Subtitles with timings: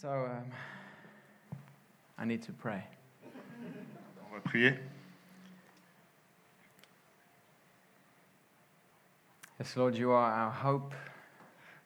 [0.00, 0.50] So um,
[2.18, 2.82] I need to pray.
[4.24, 4.78] On va prier.
[9.58, 10.94] Yes, Lord, you are our hope.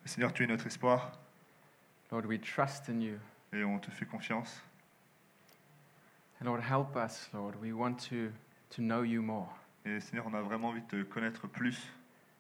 [0.04, 1.10] Seigneur, tu es notre espoir
[2.12, 3.18] Lord, we trust in you.
[3.52, 4.60] et on te fait confiance.
[6.38, 7.56] And Lord, help us, Lord.
[7.60, 8.30] We want to,
[8.76, 9.48] to know you more.
[9.86, 11.88] Et Seigneur, on a vraiment envie de te connaître plus.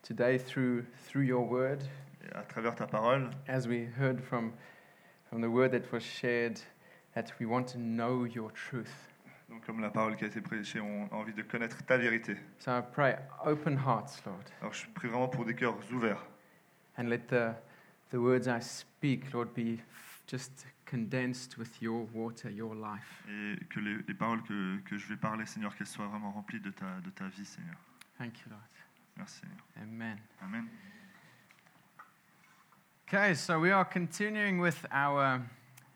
[0.04, 1.82] Today, through, through your word,
[2.24, 4.52] Et à travers ta parole, as we heard from,
[5.34, 6.60] from the word that was shared,
[7.16, 9.10] that we want to know your truth.
[9.48, 12.36] donc comme la parole qui a été prêchée, on a envie de connaître ta vérité.
[12.60, 16.24] So I pray, open hearts, Lord, Alors je prie vraiment pour des cœurs ouverts.
[16.98, 17.52] and let the,
[18.12, 23.24] the words I speak, Lord, be f- just condensed with your water, your life.
[23.28, 26.60] Et que les, les paroles que, que je vais parler, Seigneur, qu'elles soient vraiment remplies
[26.60, 27.74] de ta, de ta vie, Seigneur.
[28.18, 28.62] Thank you, Lord.
[29.16, 29.58] Merci, Seigneur.
[29.82, 30.16] Amen.
[30.40, 30.68] Amen.
[33.14, 35.40] Okay, so we are continuing with our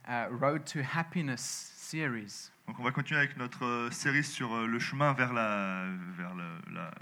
[0.06, 1.40] uh, Road to Happiness
[1.76, 2.52] series.
[2.68, 5.82] Donc on va continuer avec notre euh, série sur euh, le chemin vers, la,
[6.16, 6.94] vers le, la-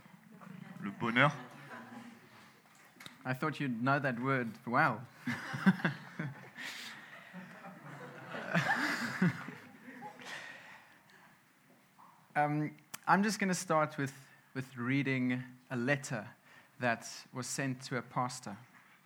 [0.81, 1.34] le bonheur.
[3.27, 5.03] I thought you'd know that word well.
[12.34, 12.70] um,
[13.06, 14.14] I'm just going to start with,
[14.55, 16.27] with reading a letter
[16.80, 18.56] that was sent to a pastor.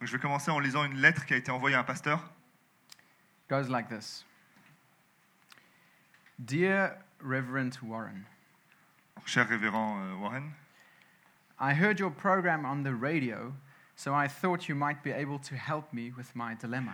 [0.00, 2.18] Donc je vais commencer en lisant une lettre qui a été envoyée à un pasteur.
[2.90, 4.24] It goes like this
[6.38, 8.24] Dear Reverend Warren,
[9.26, 10.52] Cher révérend euh, Warren,
[11.60, 13.52] I heard your program on the radio,
[13.94, 16.92] so I thought you might be able to help me with my dilemma.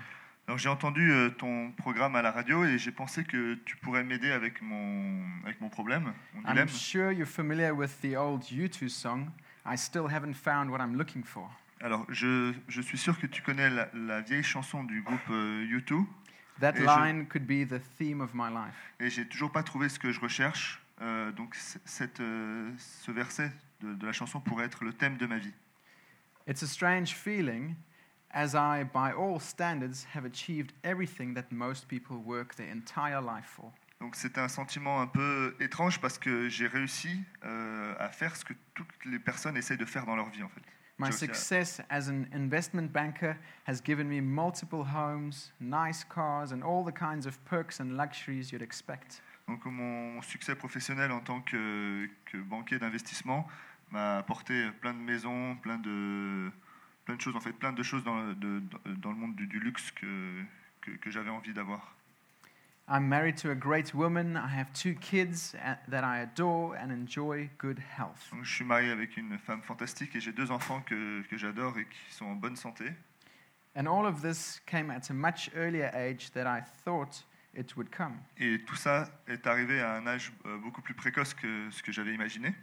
[0.49, 4.03] Alors j'ai entendu euh, ton programme à la radio et j'ai pensé que tu pourrais
[4.03, 6.69] m'aider avec mon, avec mon problème, mon I'm dilemme.
[6.69, 9.31] sure you're familiar with the old U2 song,
[9.65, 11.49] I Still Haven't Found What I'm Looking For.
[11.81, 15.65] Alors je, je suis sûr que tu connais la, la vieille chanson du groupe euh,
[15.67, 16.05] U2
[16.61, 18.75] That Et je- line could be the theme of my life.
[18.99, 20.81] et j'ai toujours pas trouvé ce que je recherche.
[21.03, 23.53] Euh, donc cette, euh, ce verset
[23.83, 25.53] de, de la chanson pourrait être le thème de ma vie.
[26.49, 27.75] It's a strange feeling,
[28.31, 33.45] as I, by all standards, have achieved everything that most people work their entire life
[33.47, 33.71] for.
[34.01, 38.47] Donc c'est un sentiment un peu étrange parce que j'ai réussi euh, à faire ce
[38.47, 40.63] que toutes les personnes essayent de faire dans leur vie en fait.
[40.99, 43.37] My success as an investment banker
[43.67, 48.51] has given me multiple homes, nice cars, and all the kinds of perks and luxuries
[48.51, 49.21] you'd expect.
[49.47, 53.47] Donc mon, succès professionnel en tant que, que banquier d'investissement
[53.93, 56.51] m'a apporté plein de maisons, plein de,
[57.05, 58.63] plein de choses, en fait plein de choses dans, le- de-
[58.97, 60.43] dans le monde du, du luxe que,
[60.81, 61.96] que, que j'avais envie d'avoir.
[62.89, 64.37] I'm married to a great woman.
[64.37, 68.31] I have two kids uh, that I adore and enjoy good health.
[68.31, 71.77] Donc, je suis marié avec une femme fantastique et j'ai deux enfants que, que j'adore
[71.79, 72.85] et qui sont en bonne santé.
[73.75, 77.25] And all of this came at a much earlier age than I thought
[77.57, 78.19] it would come.
[78.39, 81.91] Et tout ça est arrivé à un âge euh, beaucoup plus précoce que ce que
[81.91, 82.55] j'avais imaginé.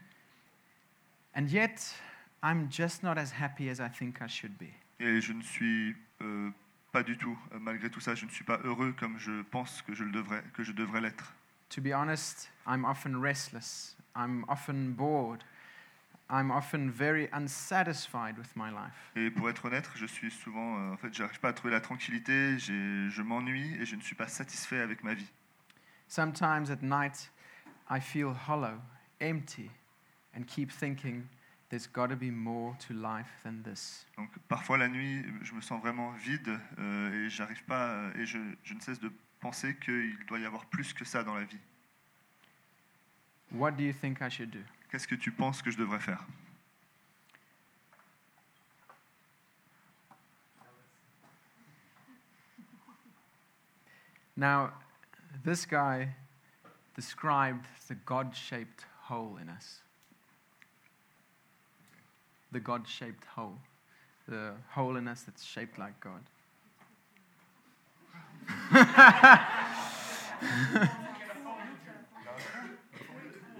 [1.35, 1.93] And yet,
[2.41, 4.71] I'm just not as happy as I think I should be.
[5.01, 6.49] Et je ne suis euh,
[6.93, 9.81] pas du tout, euh, malgré tout ça, je ne suis pas heureux comme je pense
[9.81, 11.33] que je, le devrais, que je devrais l'être.
[11.69, 13.97] To be honest, I'm often restless.
[14.15, 15.43] I'm often bored.
[16.29, 18.93] I'm often very unsatisfied with my life.
[19.15, 21.81] Et pour être honnête, je suis souvent, euh, en fait, j'arrive pas à trouver la
[21.81, 25.29] tranquillité, je m'ennuie et je ne suis pas satisfait avec ma vie.
[26.07, 27.31] Sometimes at night,
[27.89, 28.79] I feel hollow,
[29.19, 29.71] empty,
[30.35, 31.23] and keep thinking
[31.73, 34.05] there's got to be more to life than this.
[34.15, 38.27] Donc parfois la nuit, je me sens vraiment vide euh, et j'arrive pas, euh, et
[38.27, 41.45] je, je ne cesse de penser qu'il doit y avoir plus que ça dans la
[41.45, 41.59] vie.
[43.51, 44.59] What do you think I should do?
[44.91, 46.23] Qu'est-ce que tu penses que je devrais faire?
[54.37, 54.73] Now,
[55.43, 56.09] this guy
[56.95, 59.82] described the God shaped hole in us.
[62.53, 63.57] The God shaped hole.
[64.27, 66.21] The hole in us that's shaped like God.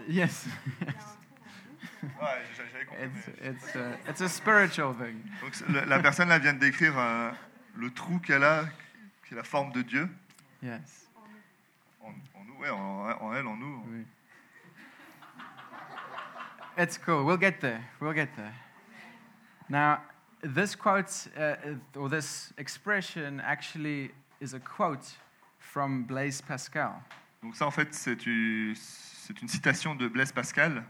[0.07, 0.45] yes.
[3.01, 5.23] It's, it's, a, it's a spiritual thing.
[5.41, 5.53] Donc
[5.87, 7.31] la personne là vient de décrire euh,
[7.75, 8.65] le trou qu'elle a,
[9.27, 10.07] qui est la forme de Dieu.
[10.61, 11.07] Yes.
[12.03, 13.83] En, en nous, ouais, en, en elle, en nous.
[13.87, 14.05] Oui.
[16.77, 17.23] It's cool.
[17.25, 17.81] We'll get there.
[17.99, 18.53] We'll get there.
[19.69, 20.01] Now,
[20.41, 21.55] this quote uh,
[21.95, 25.17] or this expression actually is a quote
[25.59, 27.01] from Blaise Pascal.
[27.41, 30.83] Donc ça, en fait, c'est une, c'est une citation de Blaise Pascal.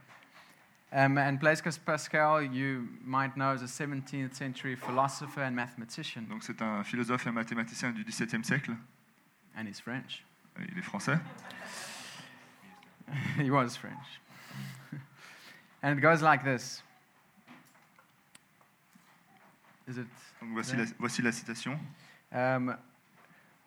[0.91, 6.27] Um, and Blaise Pascal, you might know, is a 17th century philosopher and mathematician.
[6.29, 8.75] Donc c'est un philosophe et un mathématicien du XVIIe siècle.
[9.55, 10.23] and he's French.
[10.59, 11.19] Il est français.
[13.37, 14.19] he was French.
[15.83, 16.83] and it goes like this.
[19.87, 20.07] Is it?
[20.39, 21.79] Donc voici, la, voici la citation.
[22.31, 22.77] Um,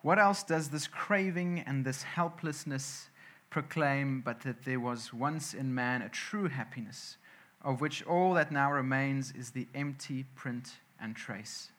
[0.02, 3.08] what else does this craving and this helplessness
[3.50, 7.16] proclaim but that there was once in man a true happiness,
[7.62, 11.70] of which all that now remains is the empty print and trace?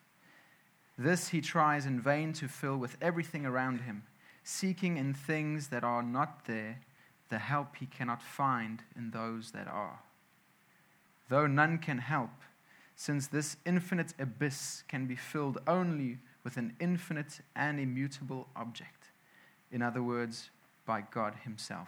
[0.98, 4.04] This he tries in vain to fill with everything around him,
[4.44, 6.80] seeking in things that are not there
[7.30, 10.00] the help he cannot find in those that are.
[11.30, 12.32] Though none can help,
[12.98, 19.12] since this infinite abyss can be filled only with an infinite and immutable object.
[19.72, 20.50] In other words,
[20.86, 21.88] by God Himself.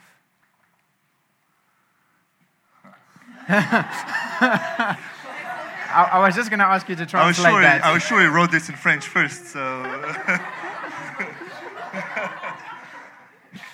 [3.49, 4.97] I,
[5.91, 7.83] I was just going to ask you to I was, translate sure he, that.
[7.83, 9.47] I was sure he wrote this in French first.
[9.47, 9.59] So.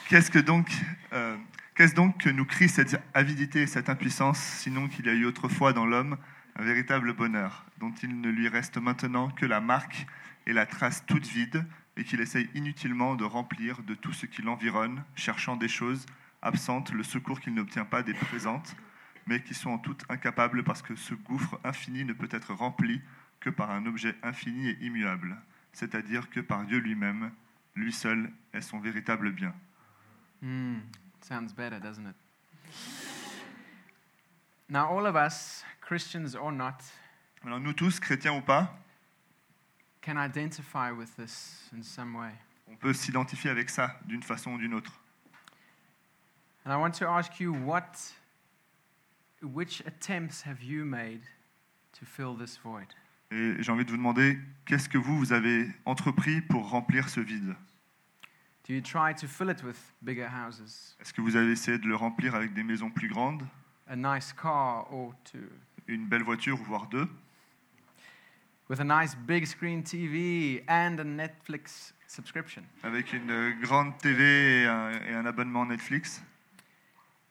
[0.07, 0.69] Qu'est-ce que donc,
[1.13, 1.35] euh,
[1.75, 5.25] qu'est-ce donc que nous crie cette avidité et cette impuissance, sinon qu'il y a eu
[5.25, 6.15] autrefois dans l'homme
[6.55, 10.07] un véritable bonheur, dont il ne lui reste maintenant que la marque
[10.47, 11.65] et la trace toute vide,
[11.97, 16.05] et qu'il essaye inutilement de remplir de tout ce qui l'environne, cherchant des choses
[16.41, 18.75] absentes, le secours qu'il n'obtient pas des présentes,
[19.27, 23.01] mais qui sont en tout incapables parce que ce gouffre infini ne peut être rempli
[23.39, 25.37] que par un objet infini et immuable,
[25.73, 27.31] c'est-à-dire que par Dieu lui-même,
[27.75, 29.53] lui seul est son véritable bien.
[30.41, 30.79] Hmm?
[34.67, 36.77] Now, all of us, Christians or not,
[37.45, 38.75] Alors nous tous, chrétiens ou pas,
[40.01, 42.31] can identify with this in some way.
[42.67, 44.99] on peut s'identifier avec ça d'une façon ou d'une autre.
[46.65, 47.91] And I want to ask you what,
[49.43, 51.21] which attempts have you made
[51.99, 52.87] to fill this void?
[53.31, 57.19] Et j'ai envie de vous demander, qu'est-ce que vous, vous avez entrepris pour remplir ce
[57.19, 57.55] vide?
[58.67, 61.87] Do you try to fill it with bigger houses, Est-ce que vous avez essayé de
[61.87, 63.43] le remplir avec des maisons plus grandes,
[63.87, 65.47] a nice car, or two,
[65.87, 67.07] une belle voiture, voire deux,
[68.69, 72.63] with a nice big screen TV and a Netflix subscription?
[72.83, 76.21] avec une grande TV et un, et un abonnement Netflix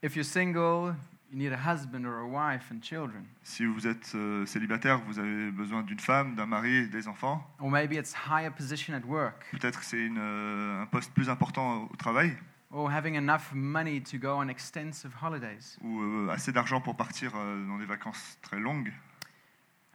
[0.02, 0.94] If you're single,
[1.32, 3.24] you need a husband or a wife and children.
[3.42, 7.42] Si vous êtes euh, célibataire, vous avez besoin d'une femme, d'un mari et des enfants.
[7.58, 11.30] Or maybe it's higher position at work, Peut-être que c'est une, euh, un poste plus
[11.30, 12.36] important au travail
[12.74, 15.78] or having enough money to go on extensive holidays.
[15.80, 18.92] ou euh, assez d'argent pour partir euh, dans des vacances très longues.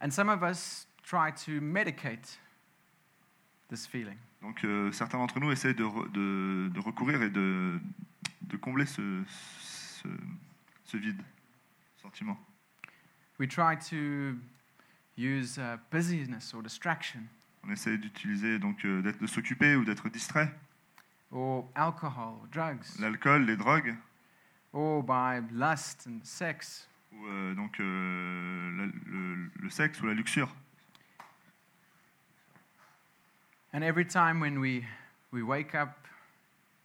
[0.00, 2.38] And some of us try to medicate
[3.68, 4.16] this feeling.
[4.40, 7.78] Donc euh, certains d'entre nous essaient de, re- de- de recourir et de,
[8.42, 10.08] de combler ce, ce,
[10.84, 11.20] ce vide,
[12.00, 12.38] sentiment.
[13.38, 14.36] We try to
[15.18, 17.20] use uh, busyness or distraction,
[17.62, 20.50] On essaie d'utiliser donc euh, d'être de s'occuper ou d'être distrait.
[21.30, 23.94] Or alcohol, or drugs, L'alcool, les drogues,
[24.72, 26.86] or by lust and sex.
[27.12, 30.48] ou euh, donc euh, la- le, le sexe ou la luxure.
[33.72, 34.84] And every time when we,
[35.32, 36.06] we wake up,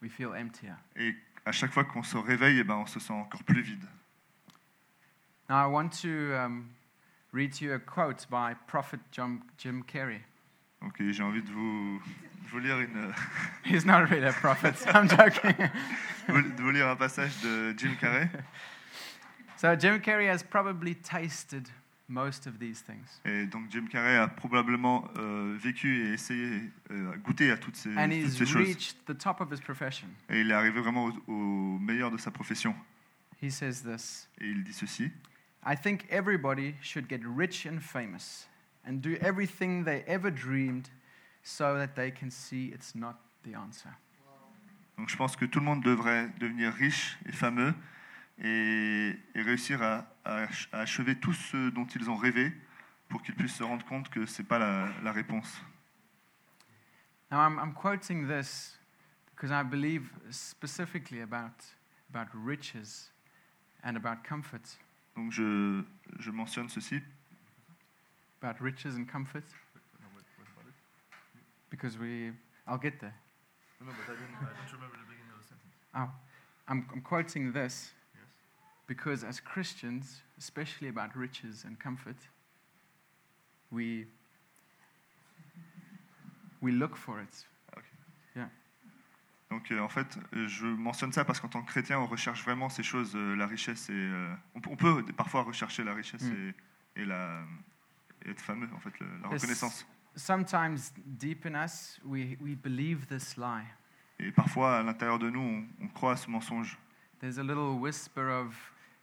[0.02, 0.74] we feel emptier.
[0.96, 1.16] Et
[1.46, 3.84] à chaque fois qu'on se réveille, eh ben, on se sent encore plus vide.
[5.50, 6.70] Now, I want to um,
[7.32, 10.22] read to you a quote by Prophet Jim, Jim Carrey.
[10.82, 12.02] Donc j'ai envie de vous,
[12.44, 13.12] de vous lire une,
[13.66, 15.70] He's not really a prophet, I'm joking.
[16.28, 18.30] de vous lire un passage de Jim Carrey.
[19.58, 21.70] so, Jim Carrey has probably tasted
[22.08, 23.20] most of these things.
[23.26, 27.90] Et donc Jim Carrey a probablement euh, vécu et essayé, euh, goûté à toutes ces,
[27.98, 28.68] And toutes he's ces choses.
[28.68, 30.08] reached the top of his profession.
[30.30, 32.76] Et il est arrivé vraiment au, au meilleur de sa profession.
[33.42, 35.12] He says this Et il dit ceci.
[35.66, 38.48] I think everybody should get rich and famous
[38.86, 40.90] and do everything they ever dreamed
[41.44, 43.90] so that they can see it's not the answer.
[44.98, 47.74] Donc je pense que tout le monde devrait devenir riche et fameux
[48.40, 52.54] et, et réussir à, à à achever tout ce dont ils ont rêvé
[53.10, 55.62] pour qu'ils puissent se rendre compte que ce n'est pas la, la réponse.
[57.32, 58.78] Now, I'm, I'm quoting this
[59.36, 61.66] because I believe specifically about,
[62.10, 63.12] about riches
[63.84, 64.78] and about comfort.
[65.16, 65.84] Donc je,
[66.20, 67.02] je mentionne ceci
[68.42, 69.44] About riches and comfort.
[71.70, 72.32] Because we,
[72.68, 73.14] I'll get there.
[75.96, 76.10] Oh,
[76.68, 77.92] I'm, I'm quoting this
[78.88, 82.16] because as Christians, especially about riches and comfort,
[83.72, 84.06] we,
[86.62, 87.46] we look for it.
[89.52, 92.68] Donc euh, en fait, je mentionne ça parce qu'en tant que chrétien, on recherche vraiment
[92.68, 96.24] ces choses, euh, la richesse et euh, on, peut- on peut parfois rechercher la richesse
[96.24, 96.52] Mm.
[96.98, 97.44] et, et la
[98.32, 99.86] être fameux en fait, le- la reconnaissance.
[100.16, 103.66] Sometimes deep in us, we, we believe this lie
[104.20, 106.78] Et parfois, à l'intérieur de nous, on, on croit à ce mensonge.
[107.20, 108.56] There's a little whisper of,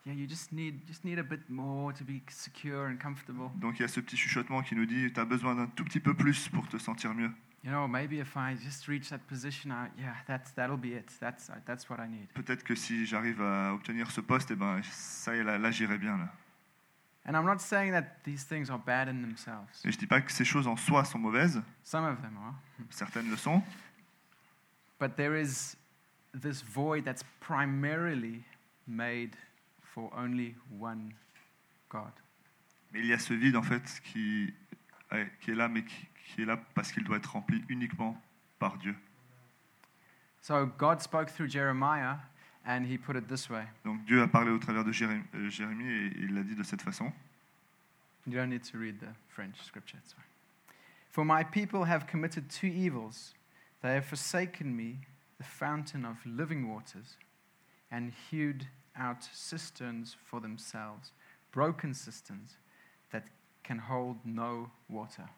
[0.06, 3.50] yeah, you just need, just need a bit more to be secure and comfortable.
[3.56, 5.84] Donc il y a ce petit chuchotement qui nous dit, tu as besoin d'un tout
[5.84, 7.30] petit peu plus pour te sentir mieux.
[7.64, 11.12] You know, maybe if I just reach that position, I, yeah, that's, that'll be it.
[11.20, 12.26] That's, that's what I need.
[12.34, 15.70] Peut-être que si j'arrive à obtenir ce poste, eh ben, ça y est, là, là
[15.70, 16.16] j'irai bien.
[16.18, 16.32] Là.
[17.24, 19.80] And I'm not saying that these things are bad in themselves.
[19.84, 22.54] Et je dis pas que ces choses en soi sont mauvaises, Some of them are.
[22.90, 23.62] certaines le sont,
[24.98, 25.76] But there is
[26.34, 28.42] this void that's primarily
[28.86, 29.36] made
[29.82, 31.12] for only one
[31.88, 32.12] God.
[32.92, 34.52] mais il y a ce vide en fait qui,
[35.40, 38.20] qui est là, mais qui, qui est là parce qu'il doit être rempli uniquement
[38.58, 38.94] par Dieu.
[40.40, 42.16] So God spoke through Jeremiah,
[42.64, 43.64] and he put it this way.
[43.84, 46.62] Donc Dieu a parlé au travers de Jérémie, euh, Jérémie et il l'a dit de
[46.62, 47.12] cette façon.
[48.26, 50.24] You don't need to read the French scripture, it's fine.
[51.10, 53.34] For my people have committed two evils.
[53.82, 55.00] They have forsaken me,
[55.38, 57.18] the fountain of living waters,
[57.90, 61.12] and hewed out cisterns for themselves,
[61.52, 62.56] broken cisterns
[63.10, 63.24] that
[63.64, 65.28] can hold no water.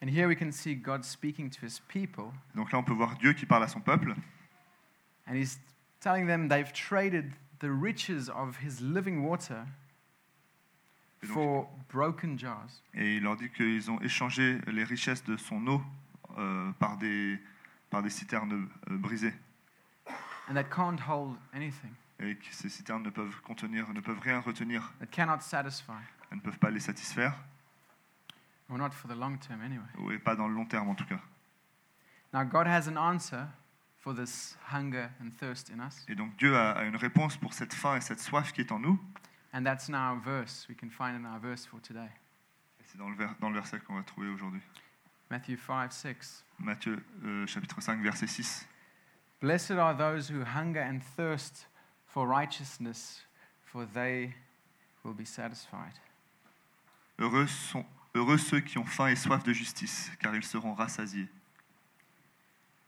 [0.00, 3.16] And here we can see God speaking to his people, Donc là, on peut voir
[3.18, 4.14] Dieu qui parle à son peuple
[5.26, 5.58] and he's
[6.00, 9.66] telling them they've traded the riches of his living water
[11.22, 12.82] donc- for broken jars.
[12.94, 15.82] et il leur dit qu'ils ont échangé les richesses de son eau
[16.38, 17.38] euh, par, des,
[17.90, 19.34] par des citernes euh, brisées
[20.48, 21.90] and that can't hold anything,
[22.20, 25.92] et que ces citernes ne peuvent contenir, ne peuvent rien retenir, that cannot satisfy,
[26.30, 27.34] elles ne peuvent pas les satisfaire,
[28.68, 30.14] or not for the long term anyway.
[30.14, 31.20] et pas dans le long terme en tout cas.
[32.32, 33.46] Now, God has an answer
[34.06, 37.52] for this hunger and thirst in us, Et donc Dieu a, a une réponse pour
[37.52, 39.00] cette faim et cette soif qui est en nous.
[39.52, 42.08] and that's now a verse we can find in our verse for today
[42.80, 44.60] Et C'est dans le, ver- dans le verset qu'on va trouver aujourd'hui.
[45.28, 46.44] Matthew 5 6.
[46.60, 48.68] Matthieu euh, chapitre 5 verset 6.
[49.40, 51.66] Blessed are those who hunger and thirst
[52.06, 53.26] for righteousness,
[53.64, 54.32] for they
[55.02, 55.94] will be satisfied.
[57.18, 57.84] Heureux, sont,
[58.14, 61.28] heureux ceux qui ont faim et soif de justice, car ils seront rassasiés.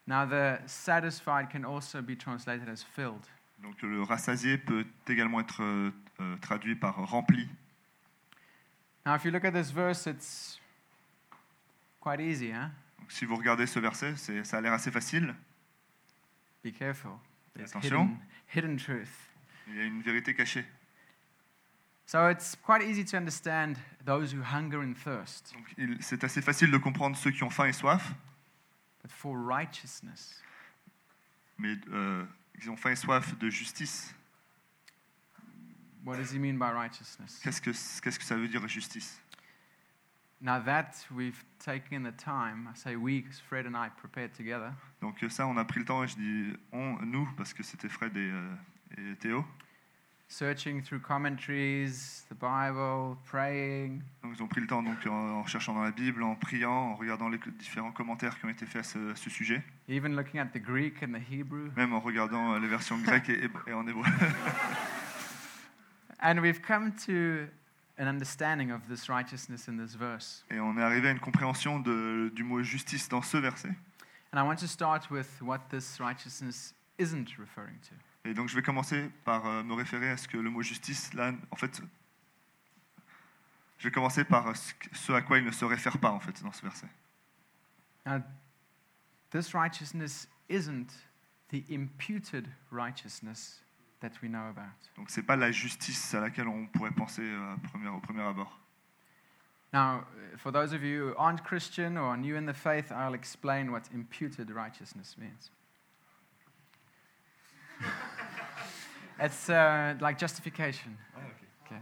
[0.08, 3.26] Now, the satisfied can also be translated as filled.
[3.62, 7.46] Donc le rassasié peut également être euh, euh, traduit par rempli.
[9.04, 10.58] Now, if you look at this verse, it's
[12.00, 12.70] quite easy, huh?
[12.98, 15.34] Donc, si vous regardez ce verset, c'est- ça a l'air assez facile.
[16.64, 17.12] Be careful.
[17.54, 18.16] There's Attention.
[18.54, 19.10] hidden, hidden truth.
[19.66, 20.64] Il y a une vérité cachée.
[22.06, 23.74] So it's quite easy to understand
[24.06, 25.52] those who hunger and thirst.
[25.54, 28.14] Donc, il- c'est assez facile de comprendre ceux qui ont faim et soif,
[29.02, 30.42] But for righteousness,
[31.56, 32.24] mais euh,
[32.60, 34.14] ils ont faim et soif de justice.
[36.04, 37.40] what does he mean by righteousness?
[37.42, 39.20] Qu'est-ce que, qu'est-ce que ça veut dire justice?
[40.40, 44.72] Now that we've taken the time, I say we, because Fred and I prepared together,
[45.00, 47.88] Donc ça, on a pris le temps, et je dis on, nous, parce que c'était
[47.88, 48.54] Fred et, euh,
[48.96, 49.44] et Théo.
[50.30, 55.46] Searching through commentaries, the Bible, praying, Donc ils ont pris le temps donc, en, en
[55.46, 58.80] cherchant dans la Bible, en priant, en regardant les différents commentaires qui ont été faits
[58.80, 61.70] à ce, ce sujet, even looking at the Greek and the Hebrew.
[61.76, 64.04] même en regardant euh, les versions grecques et, et en hébreu.
[66.20, 67.46] And we've come to
[67.98, 70.44] an understanding of this righteousness in this verse.
[70.50, 73.70] Et on est arrivé à une compréhension de- du mot justice dans ce verset.
[74.32, 77.94] And I want to start with what this righteousness isn't referring to.
[78.28, 81.14] Et donc je vais commencer par euh, me référer à ce que le mot justice,
[81.14, 81.80] là, en fait,
[83.78, 86.52] je vais commencer par ce, à quoi il ne se réfère pas, en fait, dans
[86.52, 86.88] ce verset.
[88.04, 88.22] Now,
[89.30, 90.88] this righteousness isn't
[91.48, 93.62] the imputed righteousness
[94.00, 94.76] that we know about.
[94.96, 98.60] Donc c'est pas la justice à laquelle on pourrait penser euh, premier- au premier abord.
[99.72, 100.04] Now,
[100.36, 103.70] for those of you who aren't Christian or are new in the faith, I'll explain
[103.70, 105.50] what imputed righteousness means.
[109.20, 110.90] It's uh, like justification.
[111.64, 111.80] Okay.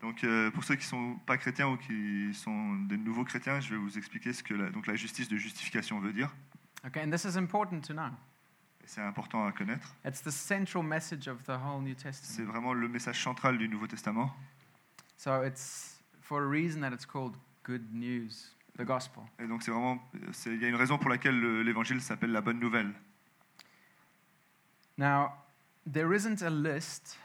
[0.00, 3.70] Donc euh, pour ceux qui sont pas chrétiens ou qui sont des nouveaux chrétiens, je
[3.70, 6.32] vais vous expliquer ce que la, donc la justice de justification veut dire.
[6.86, 8.08] Okay, and this is important to know.
[8.82, 9.94] Et C'est important à connaître.
[10.06, 13.86] It's the central message of the whole New C'est vraiment le message central du Nouveau
[13.86, 14.30] Testament.
[15.18, 18.30] So it's for a reason that it's called good news,
[18.78, 19.22] the gospel.
[19.38, 20.02] Et donc c'est vraiment,
[20.46, 22.90] il y a une raison pour laquelle le- l'évangile s'appelle la bonne nouvelle.
[24.96, 25.30] Now,
[25.90, 27.16] there isn't a list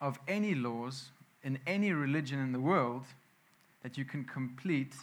[0.00, 3.04] of any laws in any religion in the world
[3.82, 4.94] that you can complete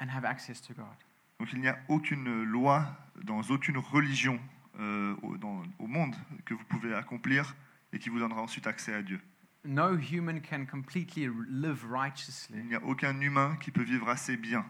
[0.00, 0.96] and have access to God.
[1.40, 2.86] Donc il n'y a aucune loi
[3.24, 4.38] dans aucune religion
[4.80, 6.14] euh, au, dans- au monde
[6.44, 7.54] que vous pouvez accomplir
[7.92, 9.20] et qui vous donnera ensuite accès à Dieu.
[9.64, 14.36] No human can completely live Il righteously n'y a aucun humain qui peut vivre assez
[14.36, 14.64] bien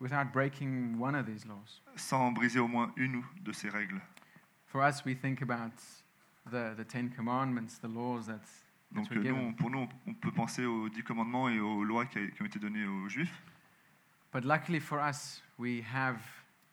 [0.00, 1.82] without breaking one of these laws.
[1.96, 4.00] sans briser au moins une de ces règles.
[4.66, 5.72] For us, we think about
[6.50, 8.40] the, the Ten Commandments, the laws that,
[8.94, 12.06] that Donc euh, nous, pour nous, on peut penser aux dix commandements et aux lois
[12.06, 13.42] qui, a- qui ont été données aux Juifs.
[14.32, 16.18] But luckily for us, we have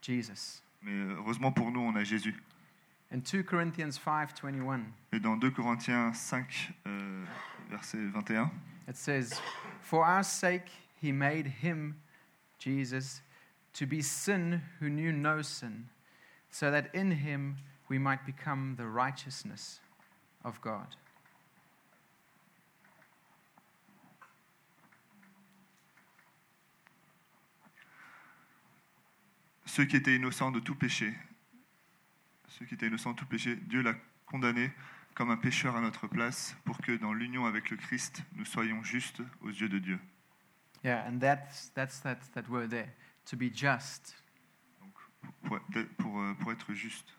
[0.02, 0.62] Jesus.
[0.82, 2.36] Mais euh, heureusement pour nous, on a Jésus.
[3.12, 4.82] In 2 Corinthians 5:21,
[5.14, 7.26] Et dans 2 Corinthiens 5, euh,
[7.70, 8.52] verset 21,
[8.90, 9.40] it says,
[9.82, 10.70] "For our sake
[11.02, 11.96] he made him
[12.60, 13.22] Jesus
[13.74, 15.86] to be sin who knew no sin,
[16.50, 17.56] so that in him
[17.90, 19.82] we might become the righteousness
[20.44, 20.96] of God."
[29.76, 31.14] ceux qui étaient innocents de tout péché,
[32.48, 33.94] ceux qui étaient innocents de tout péché, Dieu l'a
[34.26, 34.72] condamné
[35.14, 38.82] comme un pécheur à notre place pour que dans l'union avec le Christ, nous soyons
[38.84, 40.00] justes aux yeux de Dieu.
[40.86, 42.94] Yeah, and that's that's that that word there,
[43.26, 44.16] to be just.
[45.44, 45.60] Pour,
[45.98, 47.14] pour, euh, pour être juste.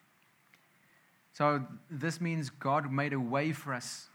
[1.37, 4.11] So this means God made a way for us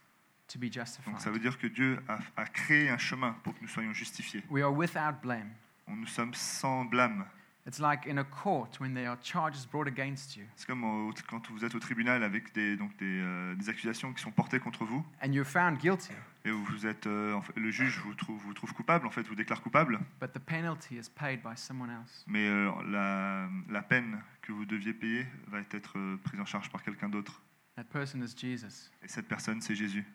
[0.48, 1.14] to be justified.
[1.14, 3.94] Donc ça veut dire que Dieu a, a créé un chemin pour que nous soyons
[3.94, 4.44] justifiés.
[4.50, 5.52] We are without blame.
[5.88, 7.26] On, nous sommes sans blâme.
[7.68, 11.14] It's like in a court when there are charges brought against you C'est comme au-
[11.30, 14.60] quand vous êtes au tribunal avec des, donc des, euh, des accusations qui sont portées
[14.60, 16.12] contre vous and you're found guilty,
[16.44, 19.22] et vous êtes, euh, en fait, le juge vous trouve, vous trouve coupable, en fait,
[19.28, 22.24] vous déclare coupable, but the penalty is paid by someone else.
[22.28, 26.70] mais euh, la, la peine que vous deviez payer va être euh, prise en charge
[26.72, 27.42] par quelqu'un d'autre.
[27.76, 28.92] That person is Jesus.
[29.04, 30.06] Et cette personne, c'est Jésus.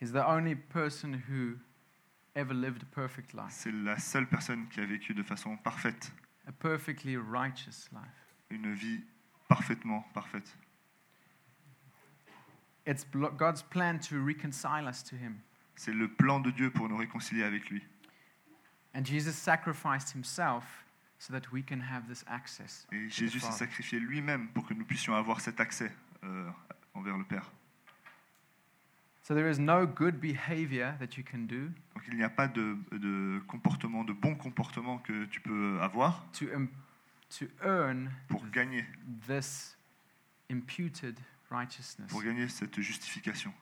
[0.00, 1.56] He's the only person who
[2.34, 6.12] ever lived a perfect life, C'est la seule personne qui a vécu de façon parfaite,
[6.46, 8.36] a perfectly righteous life.
[8.50, 9.02] une vie
[9.48, 10.54] parfaitement parfaite.
[12.86, 13.04] It's
[13.36, 15.40] God's plan to reconcile us to Him.
[15.74, 17.82] C'est le plan de Dieu pour nous réconcilier avec lui.
[18.94, 20.64] And Jesus sacrificed Himself
[21.18, 22.86] so that we can have this access.
[22.92, 25.90] Et Jésus s'est sacrifié lui-même pour que nous puissions avoir cet accès
[26.24, 26.48] euh,
[26.94, 27.50] envers le Père.
[29.22, 32.46] So there is no good behavior that you can do Donc il n'y a pas
[32.46, 36.68] de, de comportement, de bon comportement que tu peux avoir to, um,
[37.30, 38.84] to earn pour gagner,
[39.26, 39.76] this
[40.48, 41.18] imputed
[41.50, 42.10] righteousness.
[42.10, 43.52] pour gagner cette justification.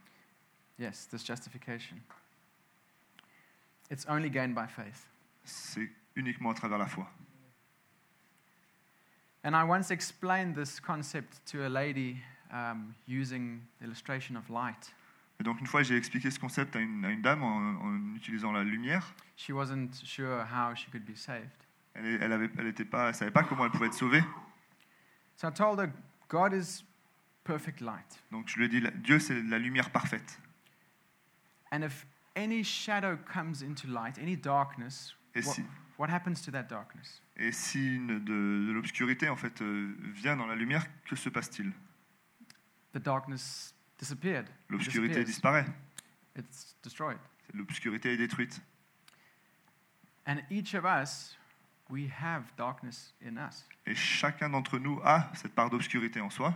[0.78, 2.00] Yes, this justification.
[3.90, 5.06] It's only gained by faith.
[5.44, 7.06] C'est uniquement à travers la foi.
[9.44, 12.16] And I once explained this concept to a lady
[12.50, 14.94] um, using the illustration of light.
[15.38, 18.14] Et donc une fois, j'ai expliqué ce concept à une, à une dame en, en
[18.14, 19.12] utilisant la lumière.
[19.36, 21.50] She wasn't sure how she could be saved.
[21.94, 24.22] Elle, elle avait, elle était pas, elle savait pas comment elle pouvait être sauvée.
[25.36, 25.92] So I told her,
[26.28, 26.84] God is
[27.44, 28.22] perfect light.
[28.30, 30.40] Donc je lui ai dit, la- Dieu c'est la lumière parfaite.
[31.72, 35.64] And if any shadow comes into light, any darkness, Et what, si,
[35.98, 37.22] what happens to that darkness?
[37.36, 41.28] et si une- de, de l'obscurité en fait euh, vient dans la lumière, que se
[41.28, 41.72] passe-t-il?
[42.92, 44.46] The darkness disappeared.
[44.68, 45.64] L'obscurité disappears.
[45.64, 45.66] disparaît.
[46.36, 47.18] It's destroyed.
[47.52, 48.60] L'obscurité est détruite.
[50.26, 51.36] And each of us,
[51.90, 53.66] we have darkness in us.
[53.86, 56.54] Et chacun d'entre nous a cette part d'obscurité en soi.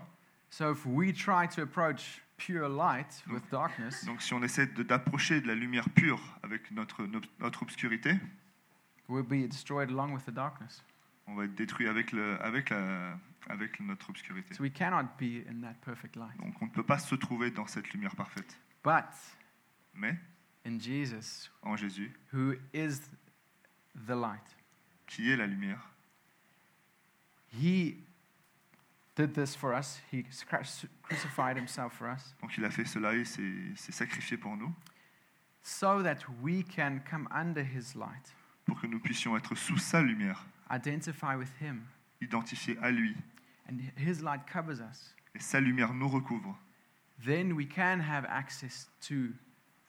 [0.51, 4.83] So if we try to approach pure light with darkness, Donc si on essaie de-
[4.83, 7.07] d'approcher de la lumière pure avec notre,
[7.39, 8.15] notre obscurité,
[9.09, 10.83] we'll be destroyed along with the darkness.
[11.27, 13.19] on va être détruit avec, le, avec, la,
[13.51, 14.55] avec notre obscurité.
[14.55, 16.37] So we cannot be in that perfect light.
[16.39, 18.59] Donc on ne peut pas se trouver dans cette lumière parfaite.
[18.83, 19.05] But
[19.95, 20.17] Mais
[20.65, 23.01] in Jesus, en Jésus, who is
[24.07, 24.57] the light,
[25.07, 25.91] qui est la lumière,
[27.53, 27.97] He
[29.19, 30.01] did this for us.
[30.13, 30.63] He cru-
[31.03, 33.43] crucified Himself for us donc il a fait cela, s'est
[33.75, 34.73] s'est sacrifié pour nous,
[35.63, 38.33] so that we can come under His light,
[38.65, 41.83] pour que nous puissions être sous sa lumière, identify with Him,
[42.21, 43.17] identifiés à lui,
[43.69, 45.15] and His light covers us.
[45.35, 46.57] et sa lumière nous recouvre.
[47.25, 49.33] Then we can have access to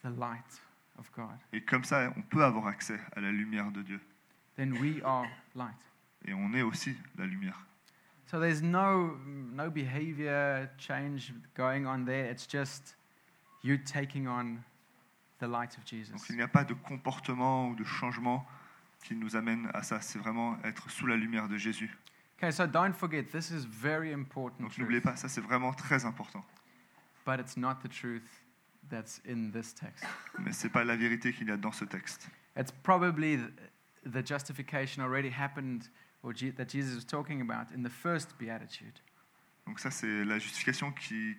[0.03, 0.59] the light
[0.97, 1.37] of God.
[1.53, 4.01] Et comme ça, on peut avoir accès à la lumière de Dieu.
[4.55, 5.77] Then we are light.
[6.25, 7.65] Et on est aussi la lumière.
[8.29, 12.29] So there's no no behavior change going on there.
[12.29, 12.95] It's just
[13.63, 14.63] you taking on
[15.39, 16.11] the light of Jesus.
[16.11, 18.45] Donc il n'y a pas de comportement ou de changement
[19.03, 19.99] qui nous amène à ça.
[20.01, 21.97] C'est vraiment être sous la lumière de Jésus.
[22.37, 26.05] Okay, so don't forget this is very important Donc n'oubliez pas, ça c'est vraiment très
[26.05, 26.43] important.
[27.25, 28.43] but it's not the truth
[28.89, 30.05] that's in this text.
[30.37, 32.29] Mais ce n'est pas la vérité qu'il y a dans ce texte.
[32.55, 33.49] It's probably th-
[34.05, 35.89] the justification already happened
[36.23, 38.99] that Jesus was talking about in the first beatitude.
[39.65, 41.37] Donc ça c'est la justification qui,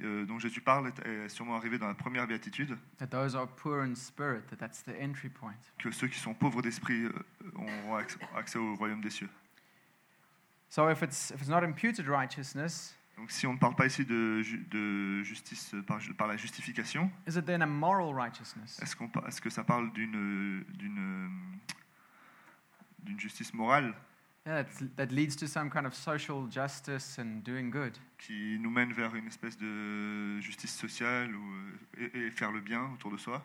[0.00, 3.46] euh, dont Jésus parle est, est sûrement arrivé dans la première béatitude, that those are
[3.46, 5.54] poor in spirit, that that's the entry point.
[5.78, 7.12] que ceux qui sont pauvres d'esprit euh,
[7.54, 9.28] auront accès, accès au royaume des cieux.
[10.68, 14.04] So if it's, if it's not imputed righteousness, Donc si on ne parle pas ici
[14.04, 18.80] de, de justice par, par la justification, is it then a moral righteousness?
[18.82, 20.64] est-ce par- est-ce que ça parle d'une
[23.04, 23.94] d'une justice morale
[24.46, 24.62] Yeah,
[24.98, 27.96] that leads to some kind of social justice and doing good.
[28.18, 31.52] qui nous mène vers une espèce de justice sociale ou,
[31.98, 33.42] euh, et, et faire le bien autour de soi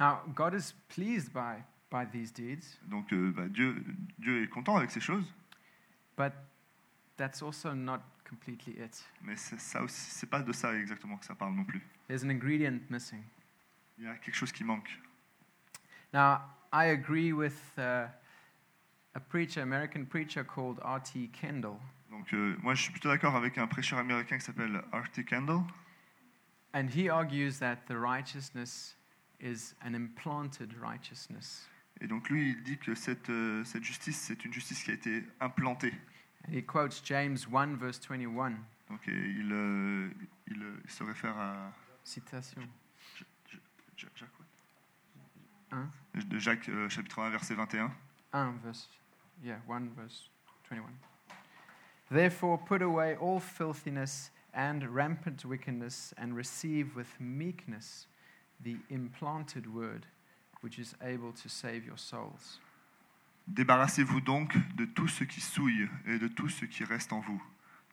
[0.00, 1.62] Now, God is pleased by,
[1.92, 3.84] by these deeds, Donc euh, bah, Dieu,
[4.18, 5.32] Dieu est content avec ces choses,
[6.16, 6.32] but
[7.16, 9.00] that's also not completely it.
[9.22, 11.82] mais ça aussi, c'est pas de ça exactement que ça parle non plus.
[12.08, 13.22] There's an ingredient missing.
[13.96, 14.90] Il y a quelque chose qui manque.
[16.12, 16.40] Now,
[16.72, 18.08] I agree with uh,
[19.14, 21.28] a preacher, American preacher called R.T.
[21.32, 21.76] Kendall,
[22.10, 25.62] Donc euh, moi je suis plutôt d'accord avec un prêcheur américain qui s'appelle Artie Kendall,
[26.74, 28.96] and he argues that the righteousness
[29.40, 31.68] is an implanted righteousness.
[32.00, 34.94] et donc lui il dit que cette, euh, cette justice c'est une justice qui a
[34.94, 35.92] été implantée.
[36.48, 38.54] And he quotes James 1, verse 21.
[38.88, 40.08] Donc il, euh,
[40.48, 41.72] il, il se réfère à
[42.04, 42.62] Citation.
[43.96, 44.28] Jacques,
[45.70, 45.88] Hein?
[46.14, 47.90] de Jacques chapitre 1 verset 21.
[48.32, 48.90] 1 verse,
[49.42, 50.28] yeah, 1 verse
[50.68, 50.90] 21.
[52.10, 58.06] Therefore, put away all filthiness and rampant wickedness, and receive with meekness
[58.62, 60.06] the implanted word,
[60.60, 62.60] which is able to save your souls.
[63.48, 67.42] Débarrassez-vous donc de tout ce qui souille et de tout ce qui reste en vous,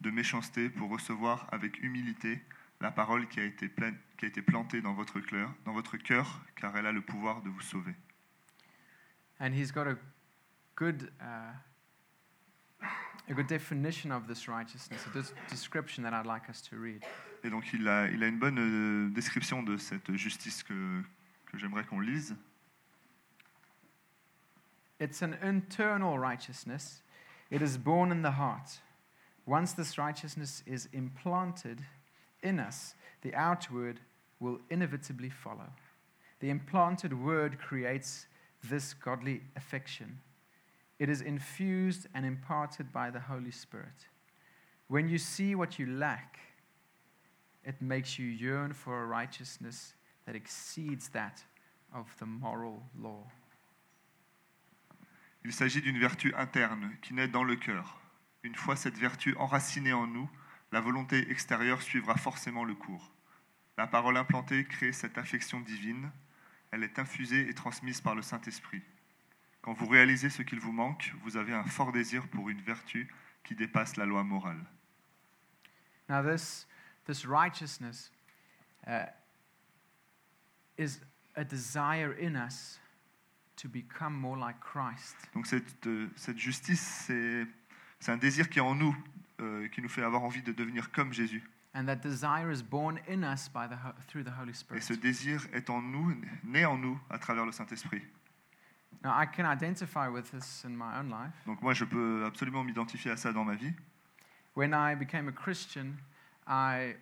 [0.02, 2.42] de méchanceté pour recevoir avec humilité
[2.82, 5.98] la parole qui a été, pleine- qui a été plantée dans votre cœur, dans votre
[5.98, 7.96] cœur, car elle a le pouvoir de vous sauver.
[9.40, 9.96] And he's got a
[10.80, 12.86] good, uh,
[13.30, 17.04] a good definition of this righteousness, a description that I'd like us to read.
[17.44, 21.04] Et donc il a, il a une bonne euh, description de cette justice que,
[21.52, 22.34] que j'aimerais qu'on lise.
[25.00, 27.02] It's an internal righteousness.
[27.52, 28.80] It is born in the heart.
[29.46, 31.82] Once this righteousness is implanted
[32.42, 34.00] in us, the outward
[34.40, 35.74] will inevitably follow.
[36.40, 38.28] The implanted word creates
[38.64, 40.20] this godly affection.
[41.00, 44.08] It is infused and imparted by the Holy Spirit.
[44.88, 46.40] When you see what you lack,
[47.64, 49.94] it makes you yearn for a righteousness
[50.26, 51.44] that exceeds that
[51.94, 53.26] of the moral law.
[55.46, 57.98] Il s'agit d'une vertu interne qui naît dans le cœur.
[58.44, 60.30] Une fois cette vertu enracinée en nous,
[60.72, 63.14] la volonté extérieure suivra forcément le cours.
[63.78, 66.12] La parole implantée crée cette affection divine.
[66.72, 68.82] Elle est infusée et transmise par le Saint-Esprit.
[69.62, 73.08] Quand vous réalisez ce qu'il vous manque, vous avez un fort désir pour une vertu
[73.44, 74.64] qui dépasse la loi morale.
[76.08, 76.68] Now, this,
[77.06, 78.12] this righteousness
[78.88, 79.06] uh,
[80.78, 81.00] is
[81.36, 82.80] a desire in us
[83.58, 85.16] to become more like Christ.
[85.34, 87.46] Donc cette, euh, cette justice, c'est
[88.00, 88.96] c'est un désir qui est en nous,
[89.42, 91.44] euh, qui nous fait avoir envie de devenir comme Jésus.
[91.76, 94.82] And that desire is born in us by the, ho- through the Holy Et Spirit.
[94.82, 98.02] ce désir est en nous, né en nous à travers le Saint-Esprit.
[99.04, 101.34] Now, I can identify with this in my own life.
[101.46, 103.74] Donc moi, je peux absolument m'identifier à ça dans ma vie.
[104.56, 105.98] When I became a Christian,
[106.46, 106.96] I,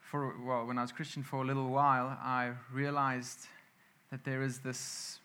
[0.00, 3.46] for, well, when I was Christian for a little while, I realized
[4.10, 5.20] that there is this,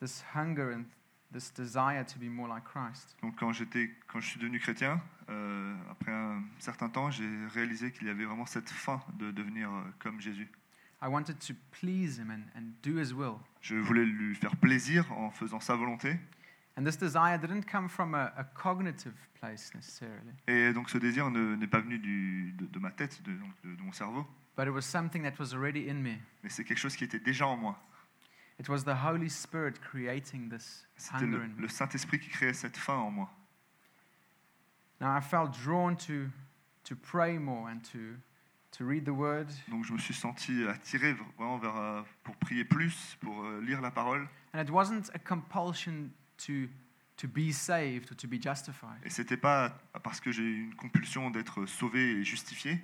[0.00, 0.86] this hunger and
[1.30, 3.16] this desire to be more like Christ.
[3.22, 7.92] Donc quand, j'étais, quand je suis devenu chrétien, euh, après un certain temps, j'ai réalisé
[7.92, 10.48] qu'il y avait vraiment cette faim de devenir euh, comme Jésus.
[11.00, 13.38] I wanted to please him and, and do his will.
[13.60, 16.18] Je voulais lui faire plaisir en faisant sa volonté.
[16.76, 21.30] And this desire didn't come from a, a cognitive place necessarily, Et donc ce désir
[21.30, 24.24] ne- n'est pas venu du- de, de ma tête, de, donc de- de mon cerveau,
[24.56, 26.16] but it was something that was already in me.
[26.42, 27.76] mais c'est quelque chose qui était déjà en moi.
[28.60, 31.62] It was the Holy Spirit creating this C'était hunger le, in me.
[31.62, 33.30] le Saint-Esprit qui créait cette faim en moi.
[35.00, 36.28] Now I felt drawn to,
[36.84, 37.98] to pray more and to,
[38.72, 39.46] to read the word.
[39.68, 43.80] Donc je me suis senti attiré vraiment vers, euh, pour prier plus, pour euh, lire
[43.80, 44.28] la parole.
[44.54, 46.10] And it wasn't a compulsion
[46.46, 46.68] to,
[47.16, 48.98] to be saved or to be justified.
[49.04, 49.70] Et c'était pas
[50.02, 52.80] parce que j'ai eu une compulsion d'être sauvé et justifié.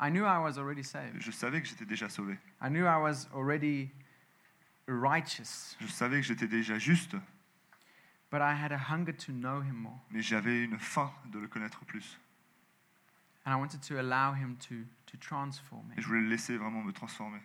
[0.00, 1.20] I knew I was already saved.
[1.20, 2.34] Je savais que j'étais déjà sauvé.
[2.60, 3.90] I knew I was already
[4.88, 7.14] righteous, Je savais que j'étais déjà juste,
[8.30, 10.00] but I had a hunger to know him more.
[10.10, 12.18] mais j'avais une faim de le connaître plus.
[13.44, 14.74] And I wanted to allow him to,
[15.12, 15.94] to transform me.
[15.98, 17.40] Et je voulais le laisser vraiment me transformer.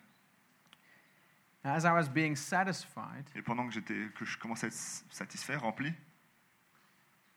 [1.63, 4.75] Now, as I was being satisfied, Et pendant que, j'étais, que je commençais à être
[5.09, 5.89] satisfait, rempli,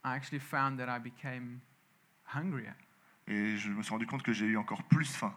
[0.05, 1.61] I actually found that I became
[2.35, 2.73] hungrier.
[3.27, 5.35] Et je me suis rendu compte que j'ai eu encore plus faim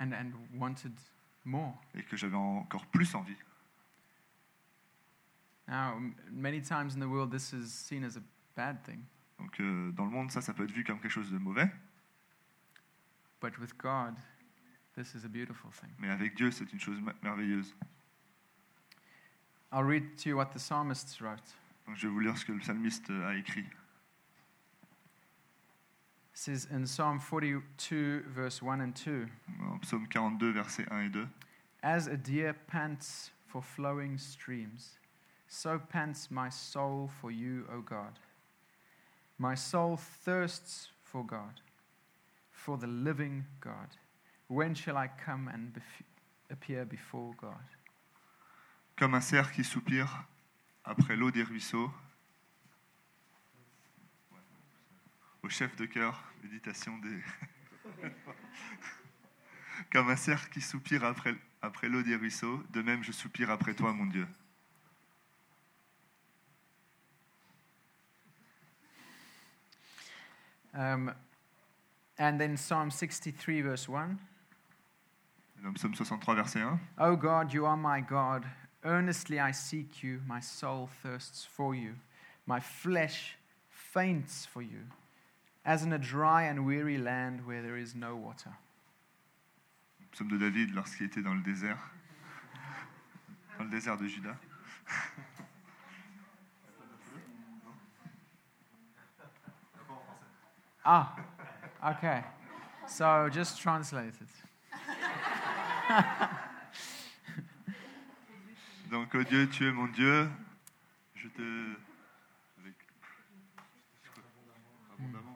[0.00, 0.92] and, and wanted
[1.44, 1.80] more.
[1.94, 3.36] et que j'avais encore plus envie.
[5.68, 8.22] Now, m- many times in the world, this is seen as a
[8.56, 9.02] bad thing,
[9.38, 11.70] Donc euh, dans le monde, ça, ça peut être vu comme quelque chose de mauvais,
[13.40, 14.16] but with God,
[14.96, 15.90] this is a beautiful thing.
[15.98, 17.74] mais avec Dieu, c'est une chose merveilleuse.
[19.72, 21.54] I'll read to you what the psalmist wrote.
[21.86, 23.64] Donc je vais vous lire ce que le psalmiste euh, a écrit.
[26.32, 29.28] It says in Psalm 42, verse 1 and 2
[29.62, 31.28] En psaume 42, versets 1 et 2.
[31.82, 34.98] As a deer pants for flowing streams,
[35.48, 38.18] so pants my soul for you, O God.
[39.38, 41.60] My soul thirsts for God,
[42.64, 43.88] for the living God.
[44.48, 45.80] When shall I come and
[46.50, 47.64] appear before God?
[48.96, 50.24] Comme un cerf qui soupire
[50.84, 51.90] après l'eau des ruisseaux.
[55.42, 57.22] Au chef de cœur, méditation des.
[59.90, 63.72] Comme un cerf qui soupire après, après l'eau des ruisseaux, de même je soupire après
[63.72, 64.28] toi, mon Dieu.
[70.74, 71.12] Um,
[72.20, 74.18] and then Psalm 63, verse 1.
[75.58, 76.78] Et Dans psaume 63, verset 1.
[76.98, 78.44] O God, you are my God.
[78.84, 80.20] Earnestly I seek you.
[80.26, 81.94] My soul thirsts for you.
[82.46, 83.36] My flesh
[83.70, 84.86] faints for you,
[85.64, 88.50] as in a dry and weary land where there is no water.
[90.12, 91.78] Psaume de David lorsqu'il était dans le désert,
[93.58, 94.36] dans le désert de Juda.
[100.82, 101.14] Ah,
[101.84, 102.22] okay.
[102.86, 104.28] So just translate it.
[108.90, 110.28] Donc, oh Dieu, tu es mon Dieu.
[111.14, 111.76] Je te.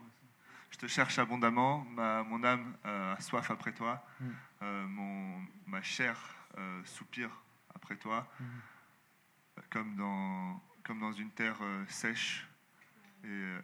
[0.06, 0.26] aussi.
[0.70, 1.84] Je te cherche abondamment.
[1.90, 4.04] Ma, mon âme euh, a soif après toi.
[4.20, 4.30] Mm.
[4.62, 6.16] Euh, mon, ma chair
[6.58, 7.30] euh, soupire
[7.74, 8.26] après toi.
[8.40, 8.46] Mhm.
[9.58, 12.46] Euh, Comme, dans, comme dans une terre sèche
[13.24, 13.54] et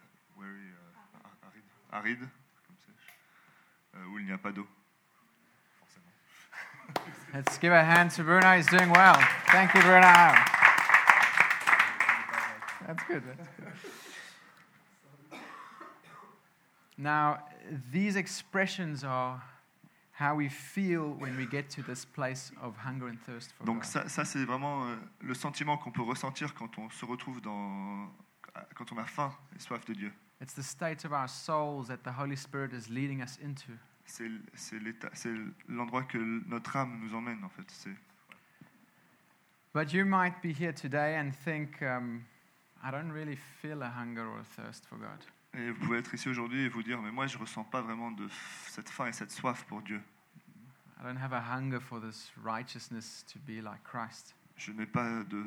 [1.91, 2.29] aride,
[3.95, 4.67] où il n'y a pas d'eau.
[5.79, 7.07] Forcément.
[7.35, 8.57] Let's give a hand to Bruno.
[8.57, 9.17] He's doing well.
[9.49, 10.35] Thank you, Bruno.
[12.87, 13.23] That's good.
[13.27, 15.41] That's good.
[16.99, 17.39] Now,
[17.93, 19.43] these expressions are
[20.13, 23.83] how we feel when we get to this place of hunger and thirst for Donc
[23.83, 23.87] God.
[23.87, 28.07] ça, ça, c'est vraiment euh, le sentiment qu'on peut ressentir quand on se retrouve dans,
[28.75, 30.13] quand on a faim et soif de Dieu.
[30.41, 33.73] It's the state of our souls that the Holy Spirit is leading us into.
[34.07, 34.29] C'est
[35.69, 36.19] l'endroit que
[36.49, 37.71] notre âme nous emmène en fait.
[37.71, 37.97] C'est-
[39.73, 42.25] But you might be here today and think, um,
[42.83, 45.25] I don't really feel a hunger or a thirst for God.
[45.55, 48.11] Et vous pouvez être ici aujourd'hui et vous dire, mais moi je ressens pas vraiment
[48.11, 48.27] de
[48.69, 50.01] cette faim et cette soif pour Dieu.
[50.99, 54.35] I don't have a hunger for this righteousness to be like Christ.
[54.57, 55.43] Je n'ai pas de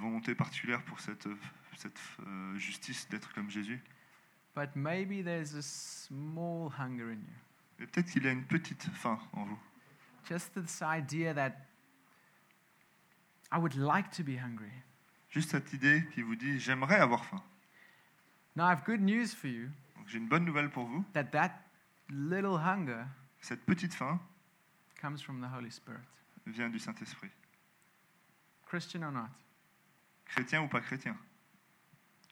[0.00, 1.28] volonté particulière pour cette,
[1.76, 3.82] cette euh, justice d'être comme Jésus.
[4.54, 7.36] But maybe there's a small hunger in you.
[7.78, 9.58] Mais peut-être qu'il y a une petite faim en vous.
[10.28, 11.52] Just this idea that
[13.52, 14.72] I would like to be hungry.
[15.30, 17.42] Juste cette idée qui vous dit, j'aimerais avoir faim.
[18.56, 21.04] Now, I have good news for you Donc j'ai une bonne nouvelle pour vous.
[21.14, 21.52] that that
[22.08, 23.04] little hunger
[23.40, 24.18] Cette petite faim
[25.00, 26.00] comes from the Holy Spirit.
[26.46, 27.30] vient du Saint-Esprit.
[28.66, 29.28] Christian or not,
[30.34, 31.16] Chrétien ou pas chrétien,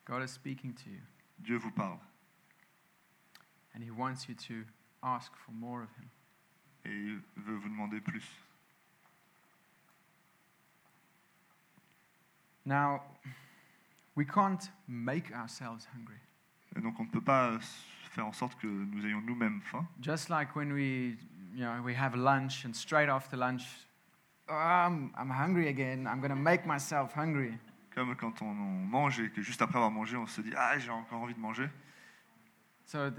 [0.06, 1.00] God is speaking to you
[1.38, 1.98] Dieu vous parle.
[3.74, 4.64] and He wants you to
[5.02, 6.08] ask for more of Him.
[6.84, 8.24] et il veut vous demander plus.
[12.64, 13.02] Now,
[14.14, 16.20] we can't make ourselves hungry.
[16.76, 17.58] Et donc on ne peut pas
[18.10, 19.86] faire en sorte que nous ayons nous-mêmes faim.
[20.00, 21.16] Just like when we,
[21.54, 23.62] you know, we have lunch and straight after lunch,
[24.48, 26.06] "Oh, I'm, I'm hungry again.
[26.06, 27.58] I'm going to make myself hungry.
[27.98, 30.78] Comme quand on, on mange et que juste après avoir mangé, on se dit Ah,
[30.78, 31.68] j'ai encore envie de manger.
[32.84, 33.10] So,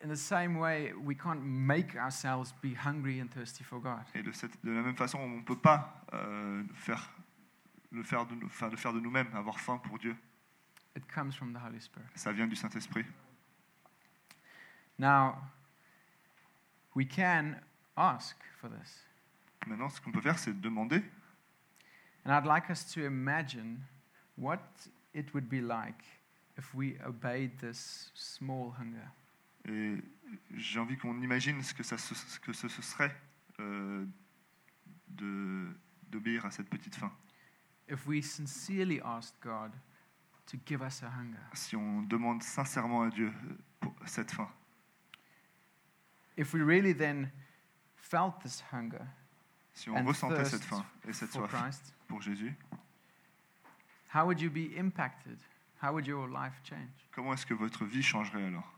[0.00, 4.04] in the same way, we can't make ourselves be hungry and thirsty for God.
[4.14, 7.10] Et de, cette- de la même façon, on ne peut pas euh, faire,
[7.90, 10.14] le, faire de, enfin, le faire de nous-mêmes, avoir faim pour Dieu.
[10.96, 12.06] It comes from the Holy Spirit.
[12.14, 13.04] Ça vient du Saint-Esprit.
[15.00, 15.34] Now,
[16.94, 17.56] we can
[17.96, 19.04] ask for this.
[19.66, 21.02] Maintenant, ce qu'on peut faire, c'est demander.
[22.24, 23.80] And I'd like us to imagine
[24.38, 24.60] what
[25.14, 26.04] it would be like
[26.56, 29.08] if we obeyed this small hunger?
[29.66, 29.96] Et
[30.54, 33.14] j'ai envie qu'on imagine ce que, ça, ce que ce, ce serait
[33.60, 34.06] euh,
[35.08, 37.12] d'obéir à cette petite faim.
[37.88, 39.72] If we sincerely asked God
[40.46, 41.42] to give us a hunger.
[41.54, 43.32] Si on demande sincèrement à Dieu
[43.80, 44.48] pour cette faim.
[46.38, 47.30] if we really then
[47.96, 49.06] felt this hunger
[49.74, 52.56] Si on ressentait cette faim et cette soif Christ, pour Jésus,
[54.08, 55.38] how would you be impacted?
[55.80, 57.08] How would your life change?
[57.12, 58.72] comment est-ce que votre vie changerait alors?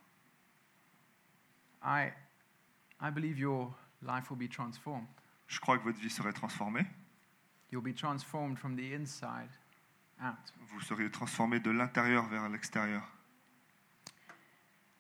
[1.83, 2.13] I,
[3.01, 5.09] I believe your life will be transformed.
[5.47, 6.87] Je crois que votre vie serait transformée.
[7.71, 9.51] You'll be transformed from the inside
[10.23, 10.53] out.
[10.69, 13.03] Vous seriez transformé de l'intérieur vers l'extérieur.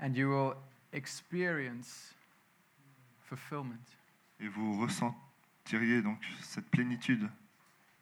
[0.00, 0.54] And you will
[0.92, 2.14] experience
[3.18, 3.96] fulfillment.
[4.40, 7.28] Et vous ressentiriez donc cette plénitude.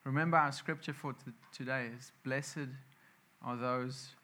[0.09, 1.15] Remember, our scripture for
[1.53, 2.71] today is Blessed
[3.43, 4.15] are those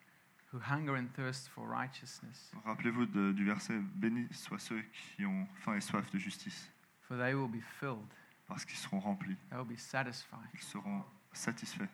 [0.51, 5.47] who hunger and thirst for righteousness, Rappelez-vous de- du verset Bénis soient ceux qui ont
[5.59, 6.71] faim et soif de justice,
[7.07, 8.07] for they will be filled,
[8.47, 10.49] parce qu'ils seront remplis, they will be satisfied.
[10.55, 11.89] ils seront satisfaits.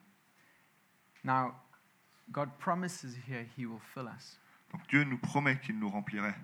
[1.25, 1.53] Now,
[2.31, 4.39] God promises here He will fill us.
[4.71, 6.35] Donc Dieu nous promet qu'il nous remplirait.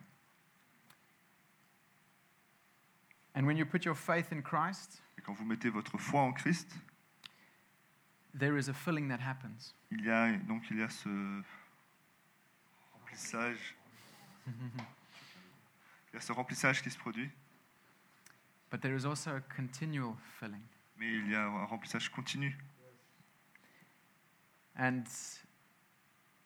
[3.36, 6.34] And when you put your faith in Christ, Et quand vous mettez votre foi en
[6.34, 6.76] Christ,
[8.34, 9.74] there is a filling that happens.
[9.92, 11.10] il y a donc il y a ce
[12.94, 13.76] remplissage,
[14.48, 17.30] il y a ce remplissage qui se produit,
[18.70, 20.62] But there is also a continual filling.
[20.98, 22.54] mais il y a un remplissage continu.
[24.80, 25.04] And,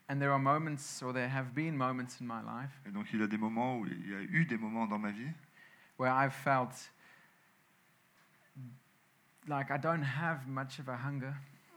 [0.08, 3.20] and there are moments, or there have been moments in my life, Et donc il
[3.20, 5.32] y a des moments où il y a eu des moments dans ma vie
[5.98, 6.90] where I've felt
[9.48, 11.36] like I don't have much of a hunger,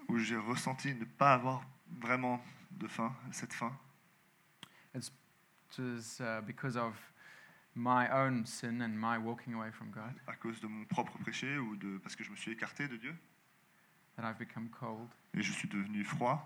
[0.08, 1.62] où j'ai ressenti ne pas avoir
[2.00, 3.72] vraiment de faim, cette faim.
[5.76, 6.94] Uh, because of
[7.74, 11.58] my own sin and my walking away from God à cause de mon propre péché
[11.58, 13.14] ou de parce que je me suis écarté de Dieu?
[14.16, 15.08] That I've become cold.
[15.34, 16.38] et je suis devenu froid.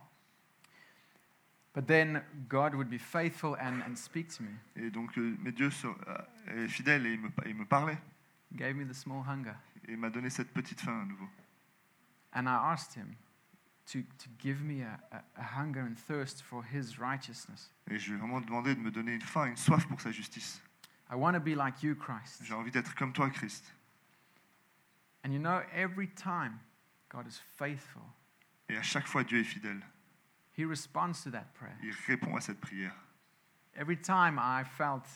[1.75, 4.51] But then God would be faithful and, and speak to me.
[4.77, 7.99] Et donc, euh, mais Dieu euh, est fidèle et il me, il me parlait
[8.51, 9.55] He gave me the small hunger.
[9.87, 11.29] et m'a donné cette petite faim à nouveau.
[12.33, 13.15] And I asked Him
[13.93, 17.71] to, to give me a, a, a hunger and thirst for His righteousness.
[17.91, 20.11] Et je lui ai vraiment demandé de me donner une faim, une soif pour sa
[20.11, 20.61] justice.
[21.11, 22.43] I want to be like you, Christ.
[22.45, 23.65] J'ai envie d'être comme toi, Christ.
[25.25, 26.61] And you know, every time
[27.09, 28.03] God is faithful,
[28.69, 29.81] Et à chaque fois, Dieu est fidèle.
[30.57, 31.77] He responds to that prayer.
[31.83, 32.95] Il répond à cette prière.
[33.75, 35.07] Every time I felt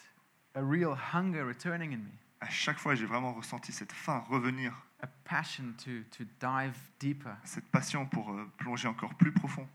[0.55, 4.73] a real hunger returning in me, À chaque fois, j'ai vraiment ressenti cette faim revenir,
[5.03, 7.37] a passion to, to dive deeper.
[7.45, 9.69] cette passion pour euh, plonger encore plus profond.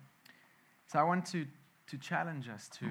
[0.88, 1.46] So I want to,
[1.88, 2.86] to challenge us to,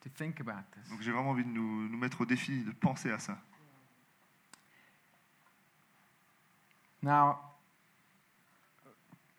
[0.00, 0.88] to think about this.
[0.88, 3.38] Donc j'ai vraiment envie de nous, nous mettre au défi de penser à ça.
[7.02, 7.38] Now,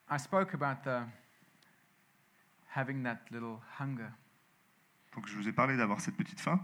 [0.10, 1.06] I spoke about the
[2.76, 4.12] having that little hunger.
[5.16, 6.60] Donc je vous ai parlé d'avoir cette petite faim.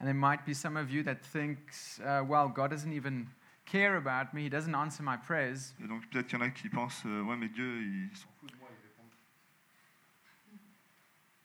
[0.00, 3.28] And there might be some of you that thinks, uh, well, God doesn't even
[3.66, 4.44] care about me.
[4.44, 5.74] He doesn't answer my prayers.
[5.82, 8.28] Et donc peut-être qu'il y en a qui pensent, euh, ouais mais Dieu, il s'en
[8.40, 9.04] fout de moi, il répond.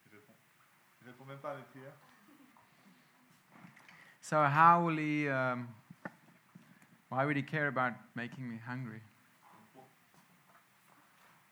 [0.06, 0.34] Il répond.
[1.02, 1.94] Il répond même pas à mes prières.
[4.22, 5.70] So how will he, um,
[7.10, 9.02] why would he care about making me hungry?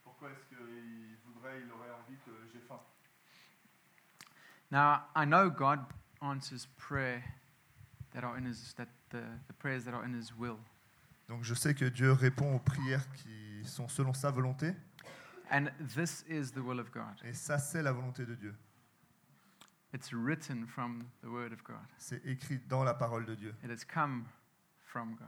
[0.04, 2.80] Pourquoi est-ce qu'il voudrait, il aurait envie que j'ai faim
[4.70, 5.80] Now, I know God
[6.22, 7.24] answers prayer
[8.18, 10.58] that are in his, that the, the prayers that are in his will.
[11.30, 14.74] Donc je sais que Dieu répond aux prières qui sont selon sa volonté,
[15.52, 17.22] And this is the will of God.
[17.24, 18.56] et ça c'est la volonté de Dieu.
[19.94, 21.86] It's written from the word of God.
[21.98, 24.26] C'est écrit dans la parole de Dieu, It has come
[24.86, 25.28] from God.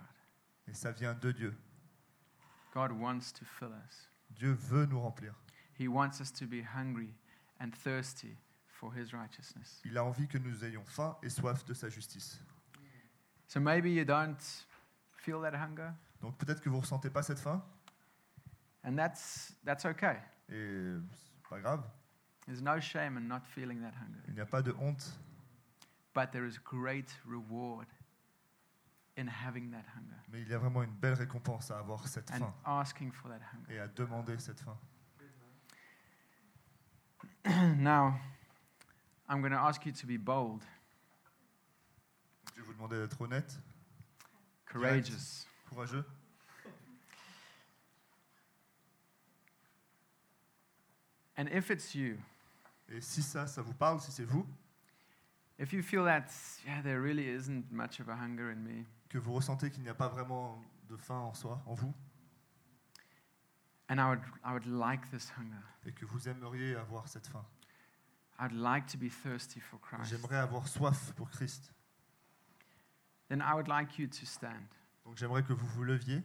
[0.68, 1.56] et ça vient de Dieu.
[2.74, 4.10] God wants to fill us.
[4.32, 5.34] Dieu veut nous remplir.
[5.80, 7.14] He wants us to be hungry
[7.60, 8.36] and thirsty
[8.68, 9.82] for his righteousness.
[9.86, 12.42] Il a envie que nous ayons faim et soif de sa justice.
[13.50, 14.38] So maybe you don't
[15.18, 17.62] feel that hunger, Donc peut-être que vous ne ressentez pas cette faim,
[18.86, 20.18] and that's, that's okay.
[20.50, 21.82] et c'est pas grave,
[22.46, 24.22] There's no shame in not feeling that hunger.
[24.28, 25.20] il n'y a pas de honte,
[26.14, 27.88] But there is great reward
[29.18, 32.30] in having that hunger mais il y a vraiment une belle récompense à avoir cette
[32.32, 33.74] and faim asking for that hunger.
[33.74, 34.78] et à demander cette faim.
[37.78, 38.20] now,
[39.28, 40.62] I'm going to ask you to be bold,
[42.60, 43.60] vais vous demander d'être honnête,
[44.66, 45.46] courageous.
[45.70, 46.06] courageux.
[51.38, 52.18] And if it's you,
[52.90, 54.46] Et si ça, ça vous parle, si c'est vous,
[55.58, 56.26] if you feel that,
[56.66, 59.90] yeah, there really isn't much of a hunger in me, que vous ressentez qu'il n'y
[59.90, 61.94] a pas vraiment de faim en soi, en vous,
[63.90, 67.46] and I would, I would like this hunger, et que vous aimeriez avoir cette faim.
[68.40, 71.72] I'd like to be thirsty for Christ, J'aimerais avoir soif pour Christ.
[73.30, 74.66] Then I would like you to stand.
[75.06, 76.22] Donc j'aimerais que vous vous leviez.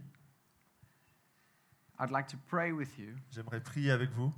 [1.99, 4.35] I'd like to pray with you J'aimerais prier avec vous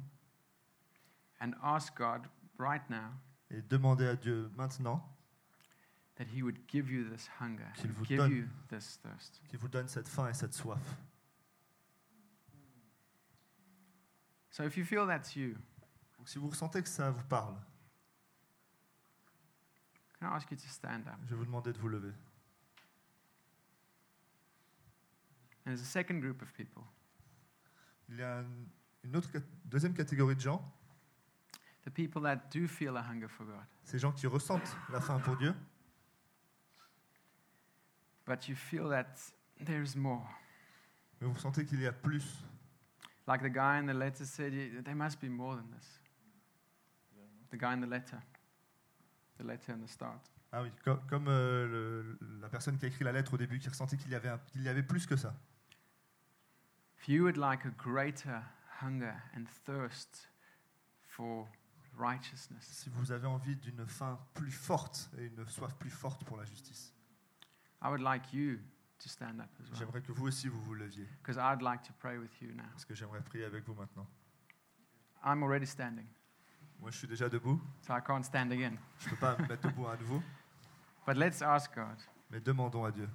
[1.40, 3.10] and ask God right now
[3.50, 5.02] et demander à Dieu maintenant
[6.16, 8.30] that He would give you this hunger, Qu'il and vous give donne.
[8.32, 9.40] you this thirst.
[9.48, 10.78] qu'il vous donne cette faim et cette soif.
[14.50, 15.54] So if you feel that's you,
[16.18, 17.56] Donc si vous ressentez que ça vous parle,
[20.18, 21.16] can I ask you to stand up?
[21.24, 22.12] je vais vous demander de vous lever.
[25.66, 26.82] And there's a second group of people.
[28.08, 28.44] Il y a
[29.04, 29.28] une- autre
[29.64, 30.62] deuxième catégorie de gens,
[31.84, 35.20] The people that do feel a hunger for God, ces gens qui ressentent la faim
[35.20, 35.54] pour Dieu,
[38.26, 39.32] but you feel that
[39.64, 40.26] there's more.
[41.20, 42.44] mais vous sentez qu'il y a plus.
[43.26, 46.00] Like the guy in the letter said, "Y- there must be more than this.
[47.50, 48.20] The guy in the letter,
[49.38, 50.20] the letter in the start.
[50.52, 51.66] Ah oui, co- comme, euh,
[52.18, 54.28] le- la personne qui a écrit la lettre au début, qui ressentait qu'il y avait,
[54.28, 55.34] un- qu'il y avait plus que ça.
[56.98, 58.42] If you would like a greater
[58.80, 60.28] hunger and thirst
[61.02, 61.46] for
[61.96, 66.36] righteousness, Si vous avez envie d'une faim plus forte et une soif plus forte pour
[66.36, 66.92] la justice,
[67.82, 68.58] I would like you
[68.98, 69.78] to stand up as well.
[69.78, 72.64] j'aimerais que vous aussi vous vous leviez, Because I'd like to pray with you now.
[72.72, 74.06] parce que j'aimerais prier avec vous maintenant.
[75.24, 76.06] I'm already standing,
[76.80, 78.76] Moi, je suis déjà debout, so I can't stand again.
[78.98, 80.22] je ne peux pas me mettre debout à nouveau,
[81.06, 81.98] But let's ask God.
[82.30, 83.08] mais demandons à Dieu.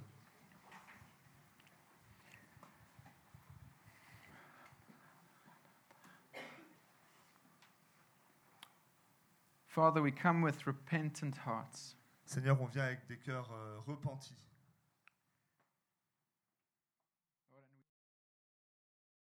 [9.72, 11.96] Father, we come with repentant hearts.
[12.26, 14.36] Seigneur, on vient avec des cœurs euh, repentis.